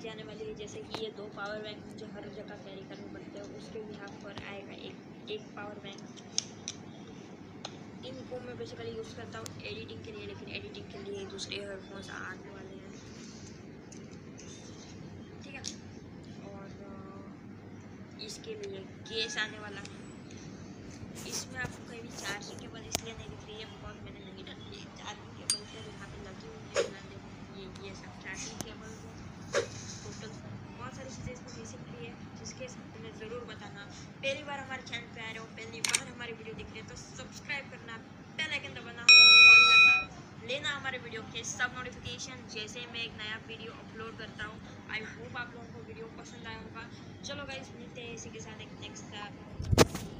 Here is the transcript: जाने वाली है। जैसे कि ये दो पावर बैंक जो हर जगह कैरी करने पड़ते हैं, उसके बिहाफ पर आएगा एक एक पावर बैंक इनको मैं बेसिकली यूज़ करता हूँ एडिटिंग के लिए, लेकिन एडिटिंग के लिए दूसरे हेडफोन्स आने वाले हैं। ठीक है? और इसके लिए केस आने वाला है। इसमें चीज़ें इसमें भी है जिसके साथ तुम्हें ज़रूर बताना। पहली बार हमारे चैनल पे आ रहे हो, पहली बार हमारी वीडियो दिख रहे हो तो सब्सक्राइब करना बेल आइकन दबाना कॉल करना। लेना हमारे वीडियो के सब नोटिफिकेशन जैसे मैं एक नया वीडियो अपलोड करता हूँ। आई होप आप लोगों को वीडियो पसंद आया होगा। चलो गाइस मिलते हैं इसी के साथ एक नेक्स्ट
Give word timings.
जाने 0.00 0.22
वाली 0.24 0.44
है। 0.44 0.54
जैसे 0.56 0.78
कि 0.80 1.04
ये 1.04 1.10
दो 1.16 1.24
पावर 1.36 1.62
बैंक 1.62 1.84
जो 1.98 2.06
हर 2.14 2.28
जगह 2.36 2.56
कैरी 2.64 2.84
करने 2.88 3.12
पड़ते 3.14 3.38
हैं, 3.38 3.46
उसके 3.58 3.82
बिहाफ 3.84 4.22
पर 4.24 4.42
आएगा 4.50 4.74
एक 4.88 5.30
एक 5.30 5.42
पावर 5.56 5.78
बैंक 5.84 6.00
इनको 8.06 8.38
मैं 8.40 8.56
बेसिकली 8.58 8.90
यूज़ 8.90 9.14
करता 9.16 9.38
हूँ 9.38 9.62
एडिटिंग 9.62 10.04
के 10.04 10.12
लिए, 10.12 10.26
लेकिन 10.26 10.48
एडिटिंग 10.50 10.86
के 10.92 10.98
लिए 11.04 11.24
दूसरे 11.26 11.56
हेडफोन्स 11.58 12.10
आने 12.10 12.50
वाले 12.50 12.76
हैं। 12.76 12.92
ठीक 15.42 15.54
है? 15.54 15.62
और 16.50 16.66
इसके 18.22 18.54
लिए 18.54 18.80
केस 19.10 19.36
आने 19.38 19.58
वाला 19.58 19.80
है। 19.80 19.98
इसमें 21.28 21.59
चीज़ें 31.34 31.62
इसमें 31.62 31.84
भी 31.90 32.06
है 32.06 32.12
जिसके 32.38 32.68
साथ 32.68 32.94
तुम्हें 32.94 33.12
ज़रूर 33.18 33.44
बताना। 33.50 33.86
पहली 34.22 34.42
बार 34.44 34.58
हमारे 34.60 34.82
चैनल 34.82 35.08
पे 35.14 35.20
आ 35.20 35.30
रहे 35.30 35.38
हो, 35.38 35.46
पहली 35.58 35.80
बार 35.88 36.08
हमारी 36.08 36.32
वीडियो 36.32 36.54
दिख 36.56 36.72
रहे 36.72 36.80
हो 36.80 36.88
तो 36.88 36.96
सब्सक्राइब 37.02 37.70
करना 37.70 37.96
बेल 38.40 38.52
आइकन 38.52 38.74
दबाना 38.74 39.06
कॉल 39.10 39.60
करना। 39.70 39.94
लेना 40.48 40.76
हमारे 40.76 40.98
वीडियो 40.98 41.22
के 41.34 41.44
सब 41.50 41.74
नोटिफिकेशन 41.76 42.46
जैसे 42.54 42.86
मैं 42.92 43.02
एक 43.04 43.18
नया 43.18 43.36
वीडियो 43.48 43.72
अपलोड 43.84 44.18
करता 44.18 44.44
हूँ। 44.44 44.88
आई 44.92 45.00
होप 45.10 45.36
आप 45.36 45.52
लोगों 45.54 45.68
को 45.74 45.86
वीडियो 45.88 46.06
पसंद 46.18 46.46
आया 46.46 46.58
होगा। 46.58 46.88
चलो 47.24 47.44
गाइस 47.52 47.70
मिलते 47.76 48.00
हैं 48.00 48.14
इसी 48.14 48.30
के 48.30 48.40
साथ 48.40 48.66
एक 48.68 48.80
नेक्स्ट 48.80 50.19